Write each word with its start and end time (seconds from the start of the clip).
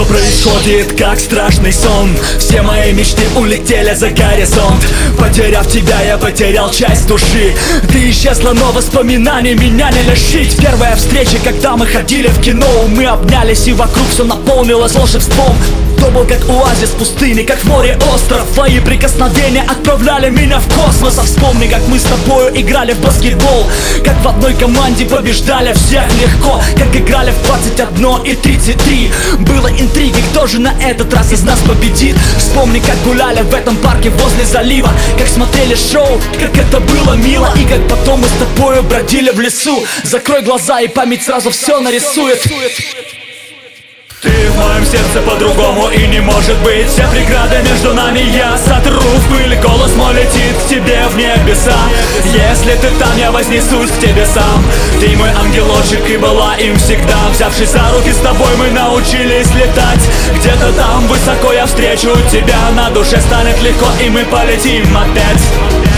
Что 0.00 0.04
происходит, 0.04 0.98
как 0.98 1.20
страшный 1.20 1.72
сон. 1.72 2.16
Все 2.38 2.62
мои 2.62 2.92
мечты 2.92 3.22
улетели 3.36 3.92
за 3.92 4.08
горизонт. 4.08 4.82
Потеряв 5.18 5.66
тебя, 5.66 6.00
я 6.00 6.16
потерял 6.16 6.70
часть 6.70 7.06
души. 7.06 7.54
Ты 7.92 8.10
исчезла, 8.10 8.52
но 8.52 8.72
воспоминаний 8.72 9.54
меня 9.54 9.90
не 9.90 10.02
лишить. 10.10 10.56
Первая 10.56 10.96
встреча, 10.96 11.36
когда 11.44 11.76
мы 11.76 11.86
ходили 11.86 12.28
в 12.28 12.40
кино 12.40 12.66
Мы 12.88 13.04
обнялись 13.04 13.66
и 13.66 13.72
вокруг 13.72 14.08
все 14.08 14.24
наполнилось 14.24 14.94
волшебством. 14.94 15.54
То 15.98 16.10
был 16.10 16.24
как 16.24 16.48
оазис 16.48 16.90
пустыни, 16.90 17.42
как 17.42 17.58
в 17.58 17.64
море 17.64 17.98
остров. 18.14 18.46
Твои 18.54 18.80
прикосновения 18.80 19.62
отправляли 19.68 20.30
меня 20.30 20.60
в 20.60 20.74
космос. 20.74 21.18
А 21.18 21.22
вспомни, 21.24 21.66
как 21.66 21.86
мы 21.88 21.98
с 21.98 22.04
тобою 22.04 22.58
играли 22.58 22.94
в 22.94 23.00
баскетбол. 23.00 23.66
Как 24.02 24.16
в 24.24 24.28
одной 24.28 24.54
команде 24.54 25.04
побеждали 25.04 25.74
всех 25.74 26.04
легко. 26.22 26.62
Как 26.78 26.96
играли 26.96 27.32
в 27.32 27.46
21 27.46 28.22
и 28.24 28.34
33 28.34 29.09
Было 29.40 29.68
интриги, 29.68 30.20
кто 30.30 30.46
же 30.46 30.60
на 30.60 30.74
этот 30.80 31.12
раз 31.14 31.32
из 31.32 31.42
нас 31.42 31.58
победит? 31.60 32.16
Вспомни, 32.38 32.80
как 32.80 33.00
гуляли 33.04 33.42
в 33.42 33.54
этом 33.54 33.76
парке 33.76 34.10
возле 34.10 34.44
залива 34.44 34.90
Как 35.18 35.28
смотрели 35.28 35.74
шоу, 35.74 36.20
как 36.38 36.56
это 36.56 36.80
было 36.80 37.14
мило 37.14 37.48
И 37.56 37.64
как 37.64 37.86
потом 37.88 38.20
мы 38.20 38.28
с 38.28 38.32
тобою 38.32 38.82
бродили 38.82 39.30
в 39.30 39.40
лесу. 39.40 39.84
Закрой 40.04 40.42
глаза 40.42 40.80
и 40.80 40.88
память 40.88 41.22
сразу 41.22 41.50
все 41.50 41.80
нарисует 41.80 42.40
ты 44.22 44.28
в 44.50 44.56
моем 44.56 44.84
сердце 44.84 45.20
по-другому 45.26 45.88
и 45.88 46.06
не 46.06 46.20
может 46.20 46.56
быть. 46.58 46.88
Все 46.88 47.06
преграды 47.08 47.56
между 47.68 47.94
нами 47.94 48.20
я 48.20 48.56
сотру. 48.58 49.00
В 49.00 49.28
пыль 49.28 49.56
Голос 49.62 49.94
мой 49.94 50.14
летит 50.14 50.56
к 50.64 50.68
тебе 50.68 51.06
в 51.08 51.16
небеса. 51.16 51.76
Если 52.24 52.72
ты 52.74 52.88
там, 52.98 53.16
я 53.18 53.30
вознесусь 53.30 53.90
к 53.90 54.00
тебе 54.00 54.26
сам. 54.26 54.64
Ты 55.00 55.16
мой 55.16 55.30
ангелочек 55.30 56.08
и 56.08 56.16
была 56.16 56.54
им 56.56 56.76
всегда. 56.76 57.28
Взявшись 57.32 57.70
за 57.70 57.90
руки 57.92 58.12
с 58.12 58.18
тобой 58.18 58.54
мы 58.58 58.70
научились 58.70 59.52
летать. 59.54 60.00
Где-то 60.38 60.72
там 60.72 61.06
высоко 61.06 61.52
я 61.52 61.66
встречу 61.66 62.10
тебя. 62.30 62.58
На 62.74 62.90
душе 62.90 63.20
станет 63.20 63.60
легко 63.62 63.86
и 64.04 64.08
мы 64.10 64.24
полетим 64.24 64.96
опять. 64.96 65.42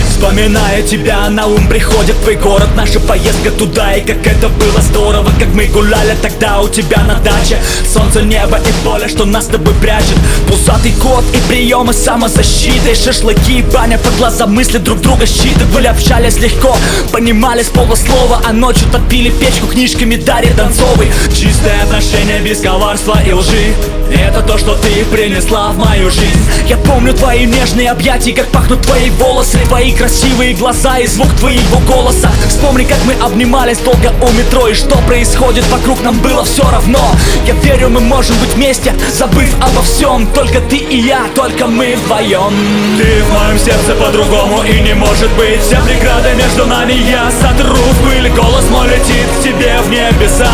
Вспоминая 0.09 0.81
тебя, 0.83 1.29
на 1.29 1.47
ум 1.47 1.67
приходит 1.67 2.17
твой 2.21 2.35
город. 2.35 2.69
Наша 2.77 2.99
поездка 2.99 3.51
туда 3.51 3.93
и 3.95 4.01
как 4.01 4.25
это 4.25 4.47
было 4.47 4.79
здорово 4.81 5.29
Как 5.37 5.49
мы 5.53 5.65
гуляли 5.65 6.15
тогда 6.21 6.61
у 6.61 6.69
тебя 6.69 7.03
на 7.03 7.15
даче. 7.15 7.57
Солнце, 7.85 8.02
небо 8.21 8.57
и 8.57 8.85
поле, 8.85 9.07
что 9.07 9.25
нас 9.25 9.45
с 9.45 9.47
тобой 9.47 9.73
прячет. 9.75 10.17
Пузатый 10.47 10.93
кот 11.01 11.23
и 11.33 11.37
приемы 11.49 11.93
самозащиты. 11.93 12.95
Шашлыки, 12.95 13.63
баня 13.73 13.97
по 13.97 14.09
глазам, 14.11 14.53
мысли 14.53 14.77
друг 14.77 15.01
друга 15.01 15.25
считывали 15.25 15.87
Общались 15.87 16.37
легко, 16.37 16.75
понимали 17.11 17.63
с 17.63 17.69
полуслова. 17.69 18.41
А 18.45 18.53
ночью 18.53 18.87
топили 18.91 19.29
печку 19.29 19.67
книжками 19.67 20.15
Дарьи 20.15 20.51
Донцовой. 20.53 21.11
Чистое 21.29 21.81
отношение 21.83 22.39
без 22.41 22.59
коварства 22.59 23.19
и 23.25 23.31
лжи. 23.31 23.73
Это 24.11 24.41
то, 24.41 24.57
что 24.57 24.75
ты 24.75 25.05
принесла 25.05 25.71
в 25.71 25.77
мою 25.77 26.11
жизнь. 26.11 26.39
Я 26.67 26.77
помню 26.77 27.13
твои 27.13 27.45
нежные 27.45 27.89
объятия, 27.89 28.33
как 28.33 28.47
пахнут 28.47 28.81
твои 28.81 29.09
волосы. 29.11 29.57
Твои 29.67 29.91
красивые 29.91 30.53
глаза 30.53 30.99
и 30.99 31.07
звук 31.07 31.33
твоего 31.39 31.79
голоса. 31.87 32.31
Вспомни, 32.47 32.83
как 32.83 32.99
мы 33.05 33.13
обнимались 33.23 33.77
долго 33.77 34.13
у 34.21 34.31
метро 34.31 34.67
И 34.67 34.73
что 34.73 34.97
происходит 35.07 35.65
вокруг, 35.69 36.01
нам 36.03 36.19
было 36.19 36.43
все 36.43 36.69
равно. 36.69 36.99
Я 37.47 37.53
верю, 37.55 37.89
мы 37.89 38.02
можем 38.03 38.37
быть 38.39 38.53
вместе, 38.53 38.93
забыв 39.11 39.53
обо 39.61 39.81
всем. 39.81 40.27
Только 40.33 40.59
ты 40.61 40.77
и 40.77 40.97
я, 40.97 41.21
только 41.35 41.67
мы 41.67 41.95
вдвоем. 41.95 42.53
Ты 42.97 43.23
в 43.23 43.31
моем 43.31 43.57
сердце 43.57 43.95
по-другому 43.95 44.63
и 44.63 44.79
не 44.81 44.93
может 44.93 45.31
быть. 45.31 45.61
Все 45.61 45.81
преграды 45.81 46.33
между 46.35 46.65
нами 46.65 46.93
я 46.93 47.31
сотру. 47.31 47.75
В 47.75 48.03
пыль 48.03 48.29
Голос 48.35 48.67
мой 48.71 48.87
летит 48.87 49.27
к 49.37 49.43
тебе 49.43 49.77
в 49.83 49.89
небеса. 49.89 50.49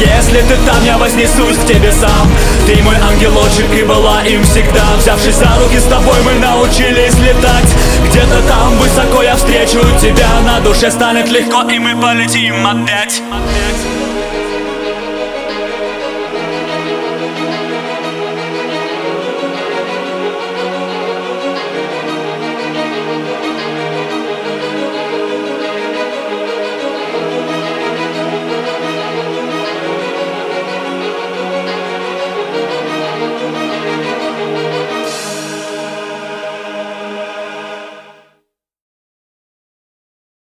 Если 0.00 0.40
ты 0.42 0.56
там, 0.64 0.84
я 0.84 0.96
вознесусь 0.96 1.56
к 1.56 1.66
тебе 1.66 1.90
сам. 1.90 2.30
Ты 2.66 2.82
мой 2.82 2.96
ангелочек 2.96 3.72
и 3.74 3.82
была 3.82 4.22
им 4.22 4.44
всегда. 4.44 4.84
Взявшись 4.98 5.34
за 5.34 5.48
руки 5.60 5.78
с 5.78 5.84
тобой 5.84 6.16
мы 6.24 6.34
научились 6.34 7.18
летать. 7.18 7.74
Где-то 8.08 8.42
там 8.48 8.76
высоко 8.78 9.22
я 9.22 9.36
встречу 9.36 9.80
тебя. 10.00 10.28
На 10.44 10.60
душе 10.60 10.90
станет 10.90 11.30
легко 11.30 11.62
и 11.62 11.78
мы 11.78 12.00
полетим 12.00 12.64
опять, 12.66 13.22
опять. 13.30 14.05